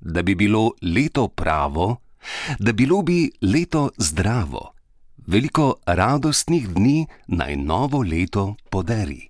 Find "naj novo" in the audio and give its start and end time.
7.26-8.02